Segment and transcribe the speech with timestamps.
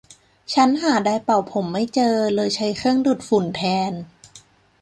[0.53, 3.61] ชั้นหาไดร์เป่าผมไม่เจอเลยใช้เครื่องดูดฝุ่นแท
[3.91, 3.93] น